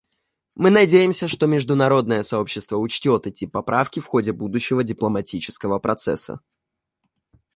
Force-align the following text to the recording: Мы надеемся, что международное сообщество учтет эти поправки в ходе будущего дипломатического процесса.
Мы 0.55 0.71
надеемся, 0.71 1.27
что 1.27 1.45
международное 1.45 2.23
сообщество 2.23 2.77
учтет 2.77 3.27
эти 3.27 3.45
поправки 3.45 3.99
в 3.99 4.07
ходе 4.07 4.31
будущего 4.31 4.83
дипломатического 4.83 5.77
процесса. 5.77 6.41